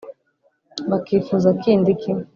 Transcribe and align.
bakifuza 0.89 1.49
kindi 1.61 1.91
ki? 2.01 2.11